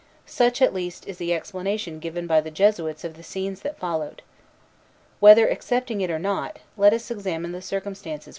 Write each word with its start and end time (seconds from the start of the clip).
Such, 0.25 0.63
at 0.63 0.73
least, 0.73 1.07
is 1.07 1.19
the 1.19 1.31
explanation 1.31 1.99
given 1.99 2.25
by 2.25 2.41
the 2.41 2.49
Jesuits 2.49 3.03
of 3.03 3.17
the 3.17 3.21
scenes 3.23 3.61
that 3.61 3.77
followed. 3.77 4.23
Whether 5.19 5.47
accepting 5.47 6.01
it 6.01 6.09
or 6.09 6.17
not, 6.17 6.57
let 6.75 6.91
us 6.91 7.11
examine 7.11 7.51
the 7.51 7.61
circumstances 7.61 8.05
which 8.05 8.05
gave 8.05 8.15
rise 8.15 8.23
to 8.23 8.29
it. 8.29 8.29